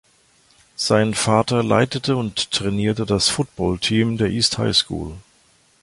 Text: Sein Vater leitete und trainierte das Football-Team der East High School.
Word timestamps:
Sein 0.75 1.13
Vater 1.13 1.61
leitete 1.61 2.17
und 2.17 2.49
trainierte 2.49 3.05
das 3.05 3.29
Football-Team 3.29 4.17
der 4.17 4.31
East 4.31 4.57
High 4.57 4.75
School. 4.75 5.15